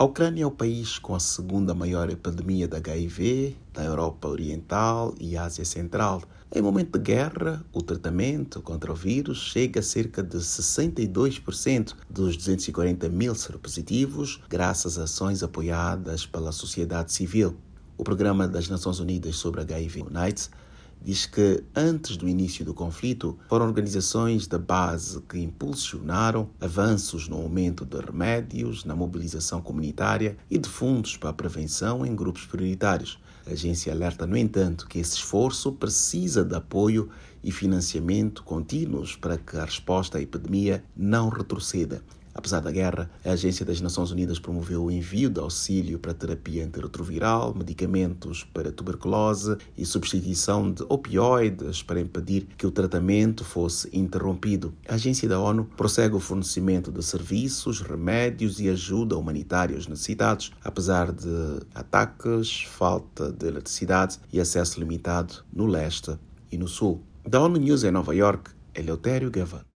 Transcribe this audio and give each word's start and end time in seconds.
A 0.00 0.04
Ucrânia 0.04 0.44
é 0.44 0.46
o 0.46 0.50
país 0.52 0.96
com 0.96 1.12
a 1.12 1.18
segunda 1.18 1.74
maior 1.74 2.08
epidemia 2.08 2.68
de 2.68 2.76
HIV 2.76 3.56
da 3.74 3.82
Europa 3.82 4.28
Oriental 4.28 5.12
e 5.18 5.36
Ásia 5.36 5.64
Central. 5.64 6.22
Em 6.54 6.62
momento 6.62 6.96
de 6.96 7.04
guerra, 7.04 7.64
o 7.72 7.82
tratamento 7.82 8.62
contra 8.62 8.92
o 8.92 8.94
vírus 8.94 9.38
chega 9.38 9.80
a 9.80 9.82
cerca 9.82 10.22
de 10.22 10.36
62% 10.36 11.96
dos 12.08 12.36
240 12.36 13.08
mil 13.08 13.34
seropositivos, 13.34 14.40
graças 14.48 15.00
a 15.00 15.02
ações 15.02 15.42
apoiadas 15.42 16.24
pela 16.24 16.52
sociedade 16.52 17.12
civil. 17.12 17.56
O 17.96 18.04
Programa 18.04 18.46
das 18.46 18.68
Nações 18.68 19.00
Unidas 19.00 19.34
sobre 19.34 19.62
HIV 19.62 20.02
UNITES 20.02 20.48
diz 21.02 21.26
que 21.26 21.64
antes 21.74 22.16
do 22.16 22.28
início 22.28 22.64
do 22.64 22.74
conflito 22.74 23.38
foram 23.48 23.66
organizações 23.66 24.46
da 24.46 24.58
base 24.58 25.20
que 25.22 25.38
impulsionaram 25.38 26.50
avanços 26.60 27.28
no 27.28 27.36
aumento 27.36 27.84
de 27.84 27.98
remédios, 27.98 28.84
na 28.84 28.94
mobilização 28.94 29.60
comunitária 29.60 30.36
e 30.50 30.58
de 30.58 30.68
fundos 30.68 31.16
para 31.16 31.30
a 31.30 31.34
prevenção 31.34 32.04
em 32.04 32.14
grupos 32.14 32.44
prioritários. 32.46 33.18
A 33.46 33.52
agência 33.52 33.92
alerta, 33.92 34.26
no 34.26 34.36
entanto, 34.36 34.86
que 34.86 34.98
esse 34.98 35.16
esforço 35.16 35.72
precisa 35.72 36.44
de 36.44 36.54
apoio 36.54 37.08
e 37.42 37.50
financiamento 37.50 38.42
contínuos 38.42 39.16
para 39.16 39.38
que 39.38 39.56
a 39.56 39.64
resposta 39.64 40.18
à 40.18 40.20
epidemia 40.20 40.84
não 40.96 41.28
retroceda. 41.28 42.02
Apesar 42.38 42.60
da 42.60 42.70
guerra, 42.70 43.10
a 43.24 43.32
Agência 43.32 43.66
das 43.66 43.80
Nações 43.80 44.12
Unidas 44.12 44.38
promoveu 44.38 44.84
o 44.84 44.92
envio 44.92 45.28
de 45.28 45.40
auxílio 45.40 45.98
para 45.98 46.14
terapia 46.14 46.64
antirretroviral, 46.64 47.52
medicamentos 47.52 48.44
para 48.54 48.70
tuberculose 48.70 49.56
e 49.76 49.84
substituição 49.84 50.70
de 50.70 50.84
opioides 50.88 51.82
para 51.82 52.00
impedir 52.00 52.46
que 52.56 52.64
o 52.64 52.70
tratamento 52.70 53.44
fosse 53.44 53.88
interrompido. 53.92 54.72
A 54.88 54.94
agência 54.94 55.28
da 55.28 55.40
ONU 55.40 55.64
prossegue 55.76 56.14
o 56.14 56.20
fornecimento 56.20 56.92
de 56.92 57.02
serviços, 57.02 57.80
remédios 57.80 58.60
e 58.60 58.68
ajuda 58.68 59.16
humanitária 59.16 59.74
aos 59.74 59.88
necessitados, 59.88 60.52
apesar 60.62 61.10
de 61.10 61.58
ataques, 61.74 62.62
falta 62.70 63.32
de 63.32 63.48
eletricidade 63.48 64.16
e 64.32 64.38
acesso 64.38 64.78
limitado 64.78 65.42
no 65.52 65.66
leste 65.66 66.16
e 66.52 66.56
no 66.56 66.68
sul. 66.68 67.02
Da 67.28 67.40
ONU 67.40 67.58
News 67.58 67.82
em 67.82 67.90
Nova 67.90 68.14
York, 68.14 68.52
Eleutério 68.76 69.28
Gavan. 69.28 69.62